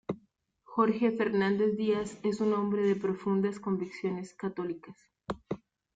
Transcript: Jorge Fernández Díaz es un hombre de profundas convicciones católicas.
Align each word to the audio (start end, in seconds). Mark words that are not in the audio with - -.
Jorge 0.63 1.11
Fernández 1.11 1.77
Díaz 1.77 2.17
es 2.23 2.41
un 2.41 2.53
hombre 2.53 2.81
de 2.81 2.95
profundas 2.95 3.59
convicciones 3.59 4.33
católicas. 4.33 4.97